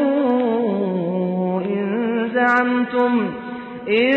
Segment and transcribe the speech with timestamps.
[2.51, 3.29] زعمتم
[3.87, 4.13] إن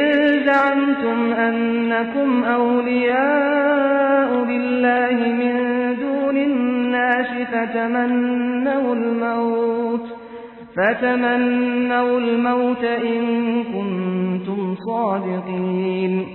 [0.47, 5.57] زعمتم أنكم أولياء بالله من
[6.01, 10.07] دون الناس فتمنوا الموت
[10.77, 13.25] فتمنوا الموت إن
[13.65, 16.27] كنتم صادقين.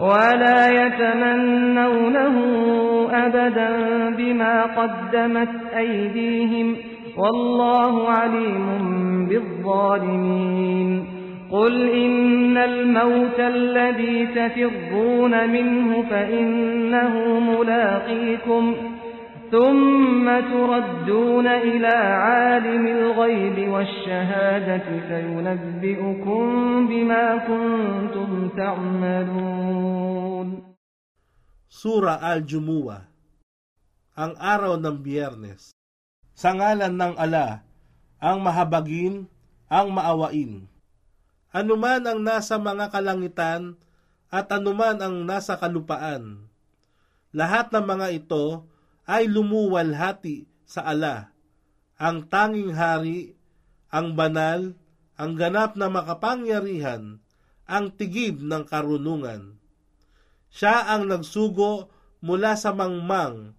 [0.00, 2.36] ولا يتمنونه
[3.12, 3.70] أبدا
[4.10, 6.76] بما قدمت أيديهم
[7.16, 11.17] والله عليم بالظالمين.
[11.51, 18.75] قل إن الموت الذي تفرون منه فإنه ملاقيكم
[19.51, 26.43] ثم تردون إلى عالم الغيب والشهادة فينبئكم
[26.87, 29.93] بما كنتم تعملون
[31.73, 33.01] Sura Al-Jumu'ah
[34.17, 35.73] Ang araw ng biyernes
[36.33, 37.61] Sa ngalan ng ala,
[38.17, 39.29] ang mahabagin,
[39.69, 40.65] ang maawain.
[41.48, 43.80] Anuman ang nasa mga kalangitan
[44.28, 46.44] at anuman ang nasa kalupaan.
[47.32, 48.68] Lahat ng mga ito
[49.08, 51.32] ay lumuwalhati sa ala,
[51.96, 53.32] ang tanging hari,
[53.88, 54.76] ang banal,
[55.16, 57.24] ang ganap na makapangyarihan,
[57.64, 59.56] ang tigib ng karunungan.
[60.52, 61.88] Siya ang nagsugo
[62.20, 63.56] mula sa mangmang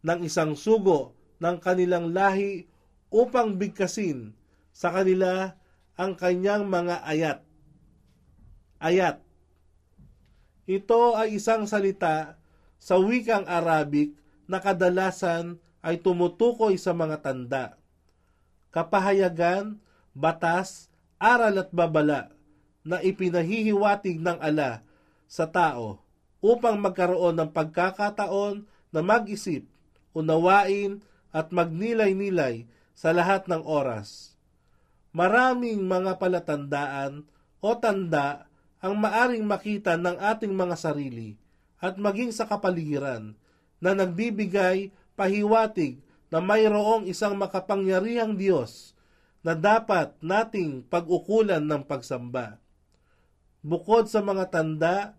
[0.00, 1.12] ng isang sugo
[1.44, 2.64] ng kanilang lahi
[3.12, 4.32] upang bigkasin
[4.72, 5.57] sa kanila
[5.98, 7.38] ang kanyang mga ayat.
[8.78, 9.18] Ayat.
[10.70, 12.38] Ito ay isang salita
[12.78, 14.14] sa wikang Arabic
[14.46, 17.64] na kadalasan ay tumutukoy sa mga tanda.
[18.70, 19.82] Kapahayagan,
[20.14, 20.86] batas,
[21.18, 22.30] aral at babala
[22.86, 24.86] na ipinahihiwatig ng ala
[25.26, 25.98] sa tao
[26.38, 28.62] upang magkaroon ng pagkakataon
[28.94, 29.66] na mag-isip,
[30.14, 31.02] unawain
[31.34, 34.37] at magnilay-nilay sa lahat ng oras.
[35.18, 37.26] Maraming mga palatandaan
[37.58, 38.46] o tanda
[38.78, 41.34] ang maaring makita ng ating mga sarili
[41.82, 43.34] at maging sa kapaligiran
[43.82, 45.98] na nagbibigay pahiwatig
[46.30, 48.94] na mayroong isang makapangyarihang Diyos
[49.42, 52.62] na dapat nating pag-ukulan ng pagsamba.
[53.58, 55.18] Bukod sa mga tanda,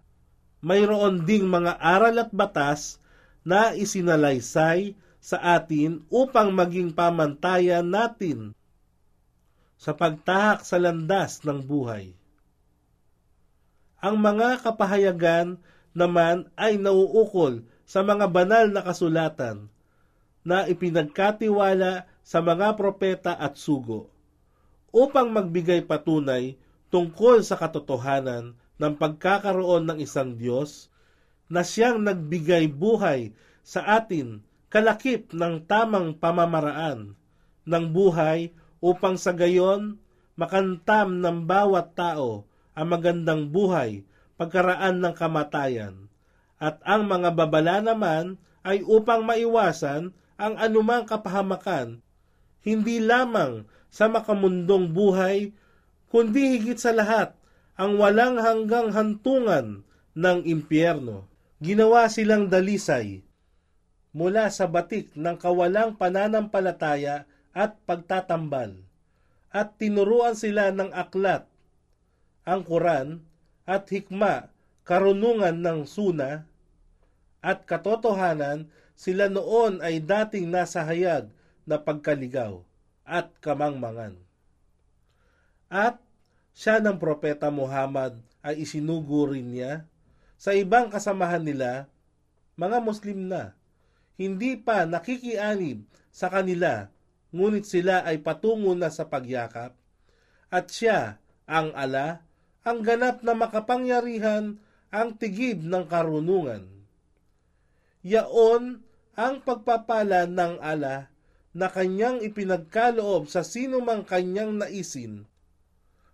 [0.64, 3.04] mayroon ding mga aral at batas
[3.44, 8.56] na isinalaysay sa atin upang maging pamantayan natin
[9.80, 12.12] sa pagtahak sa landas ng buhay.
[14.04, 15.56] Ang mga kapahayagan
[15.96, 19.72] naman ay nauukol sa mga banal na kasulatan
[20.44, 24.12] na ipinagkatiwala sa mga propeta at sugo
[24.92, 26.60] upang magbigay patunay
[26.92, 30.92] tungkol sa katotohanan ng pagkakaroon ng isang Diyos
[31.50, 33.34] na siyang nagbigay buhay
[33.64, 37.18] sa atin kalakip ng tamang pamamaraan
[37.66, 40.00] ng buhay upang sa gayon
[40.40, 44.08] makantam ng bawat tao ang magandang buhay
[44.40, 46.08] pagkaraan ng kamatayan.
[46.60, 52.00] At ang mga babala naman ay upang maiwasan ang anumang kapahamakan,
[52.64, 55.52] hindi lamang sa makamundong buhay,
[56.08, 57.36] kundi higit sa lahat
[57.76, 59.84] ang walang hanggang hantungan
[60.16, 61.28] ng impyerno.
[61.60, 63.28] Ginawa silang dalisay
[64.10, 68.78] mula sa batik ng kawalang pananampalataya at pagtatambal
[69.50, 71.50] at tinuruan sila ng aklat
[72.46, 73.22] ang Quran
[73.70, 74.50] at hikma,
[74.82, 76.50] karunungan ng suna,
[77.46, 78.66] at katotohanan
[78.98, 81.30] sila noon ay dating nasa hayag
[81.70, 82.66] na pagkaligaw
[83.06, 84.18] at kamangmangan.
[85.70, 86.02] At
[86.58, 89.86] siya ng propeta Muhammad ay isinugo rin niya
[90.42, 91.86] sa ibang kasamahan nila,
[92.58, 93.54] mga Muslim na,
[94.18, 96.90] hindi pa nakikianib sa kanila,
[97.30, 99.78] ngunit sila ay patungo na sa pagyakap,
[100.50, 102.26] at siya, ang ala,
[102.66, 104.58] ang ganap na makapangyarihan,
[104.90, 106.66] ang tigib ng karunungan.
[108.02, 108.82] Yaon
[109.14, 111.12] ang pagpapala ng ala
[111.54, 115.30] na kanyang ipinagkaloob sa sino mang kanyang naisin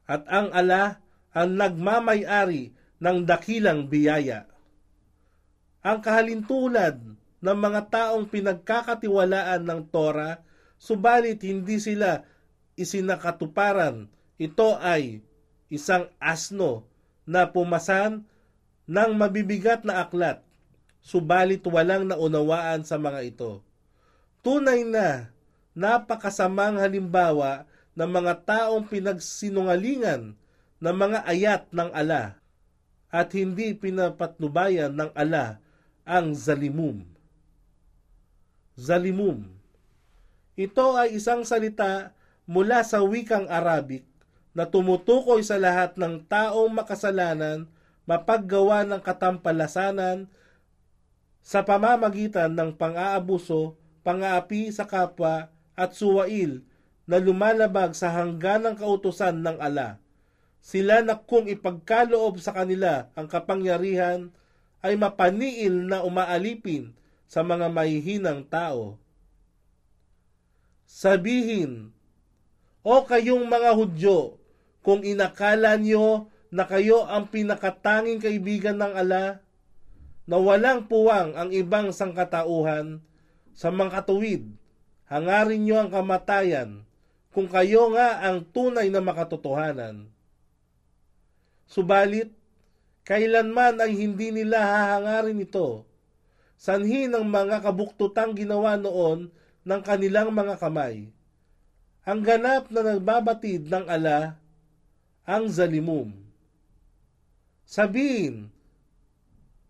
[0.06, 1.01] at ang ala
[1.35, 2.71] ang nagmamayari
[3.01, 4.47] ng dakilang biyaya.
[5.85, 6.97] Ang kahalintulad
[7.44, 10.41] ng mga taong pinagkakatiwalaan ng Tora,
[10.86, 12.22] subalit hindi sila
[12.78, 14.06] isinakatuparan.
[14.38, 15.26] Ito ay
[15.74, 16.86] isang asno
[17.26, 18.30] na pumasan
[18.86, 20.46] ng mabibigat na aklat
[21.06, 23.62] subalit walang naunawaan sa mga ito.
[24.42, 25.30] Tunay na
[25.78, 30.34] napakasamang halimbawa ng mga taong pinagsinungalingan
[30.82, 32.42] ng mga ayat ng ala
[33.14, 35.62] at hindi pinapatnubayan ng ala
[36.04, 37.06] ang zalimum.
[38.76, 39.46] Zalimum.
[40.56, 42.16] Ito ay isang salita
[42.48, 44.07] mula sa wikang Arabic
[44.56, 47.68] na tumutukoy sa lahat ng taong makasalanan
[48.07, 50.31] mapaggawa ng katampalasanan
[51.46, 56.63] sa pamamagitan ng pang-aabuso, pang-aapi sa kapwa at suwail
[57.06, 60.01] na lumalabag sa hangganang kautusan ng ala.
[60.63, 64.34] Sila na kung ipagkaloob sa kanila ang kapangyarihan
[64.81, 66.96] ay mapaniil na umaalipin
[67.30, 68.98] sa mga mahihinang tao.
[70.95, 71.92] Sabihin,
[72.80, 74.39] O kayong mga Hudyo,
[74.80, 79.44] kung inakala nyo na kayo ang pinakatanging kaibigan ng ala,
[80.24, 83.03] na walang puwang ang ibang sangkatauhan
[83.51, 84.47] sa mga katuwid.
[85.12, 86.88] Hangarin nyo ang kamatayan
[87.36, 90.07] kung kayo nga ang tunay na makatotohanan.
[91.68, 92.31] Subalit,
[93.03, 95.83] kailanman ay hindi nila hahangarin ito.
[96.56, 99.27] Sanhi ng mga kabuktutang ginawa noon
[99.65, 101.09] ng kanilang mga kamay.
[102.06, 104.38] Ang ganap na nagbabatid ng ala,
[105.25, 106.13] ang zalimum.
[107.65, 108.53] Sabihin,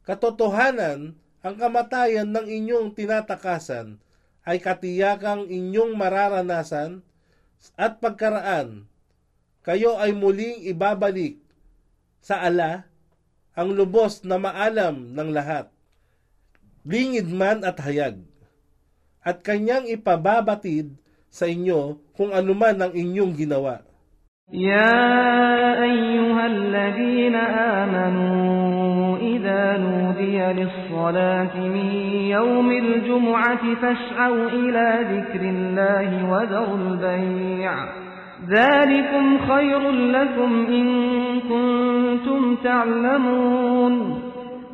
[0.05, 3.97] Katotohanan, ang kamatayan ng inyong tinatakasan
[4.45, 7.01] ay katiyakang inyong mararanasan
[7.73, 8.85] at pagkaraan.
[9.65, 11.41] Kayo ay muling ibabalik
[12.21, 12.85] sa ala
[13.57, 15.71] ang lubos na maalam ng lahat,
[16.85, 18.21] lingid man at hayag,
[19.24, 20.96] at kanyang ipababatid
[21.30, 23.84] sa inyo kung anuman ang inyong ginawa.
[24.52, 27.36] يا أيها الذين
[27.78, 31.90] آمنوا إذا نودي للصلاة من
[32.34, 37.72] يوم الجمعة فاسعوا إلى ذكر الله وذروا البيع
[38.48, 40.86] ذلكم خير لكم إن
[41.40, 44.22] كنتم تعلمون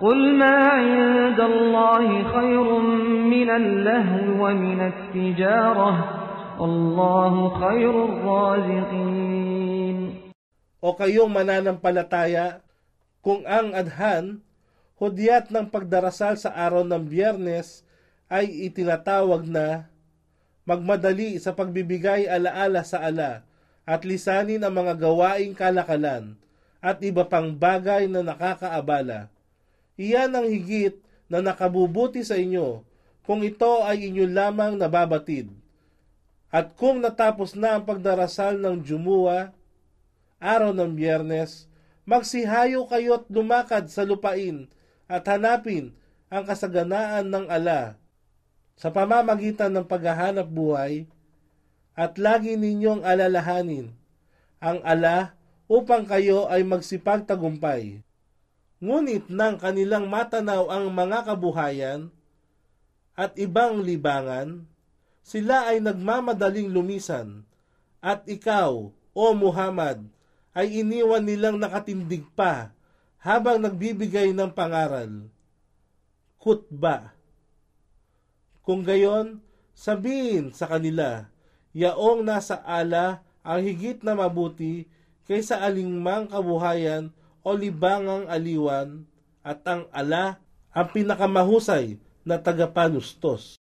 [0.00, 2.66] قل ما عند الله خير
[3.30, 5.92] من اللهو ومن التجارة
[6.58, 9.98] والله خير الرازقين
[10.84, 12.60] O kayong mananampalataya,
[13.24, 14.44] kung ang adhan,
[15.00, 17.80] hudyat ng pagdarasal sa araw ng biyernes
[18.28, 19.88] ay itinatawag na
[20.68, 23.48] magmadali sa pagbibigay alaala sa ala
[23.88, 26.36] at lisanin ang mga gawaing kalakalan
[26.84, 29.32] at iba pang bagay na nakakaabala.
[29.99, 30.95] Iyan ang higit
[31.27, 32.87] na nakabubuti sa inyo
[33.27, 35.51] kung ito ay inyo lamang nababatid.
[36.47, 39.51] At kung natapos na ang pagdarasal ng Jumuwa,
[40.39, 41.67] araw ng biyernes,
[42.07, 44.71] magsihayo kayo't lumakad sa lupain
[45.05, 45.93] at hanapin
[46.31, 47.99] ang kasaganaan ng ala
[48.79, 51.05] sa pamamagitan ng paghahanap buhay
[51.93, 53.91] at lagi ninyong alalahanin
[54.63, 55.35] ang ala
[55.67, 58.01] upang kayo ay magsipagtagumpay.
[58.79, 62.07] Ngunit nang kanilang matanaw ang mga kabuhayan
[63.19, 64.63] at ibang libangan,
[65.19, 67.43] sila ay nagmamadaling lumisan
[67.99, 70.07] at ikaw, O Muhammad,
[70.55, 72.71] ay iniwan nilang nakatindig pa
[73.19, 75.27] habang nagbibigay ng pangaral.
[76.39, 77.11] Khutba.
[78.63, 79.43] Kung gayon,
[79.75, 81.27] sabihin sa kanila,
[81.75, 84.87] yaong nasa ala ang higit na mabuti
[85.27, 87.11] kaysa alingmang kabuhayan
[87.43, 89.03] o libangang aliwan
[89.43, 90.39] at ang ala
[90.71, 93.58] ang pinakamahusay na tagapanustos.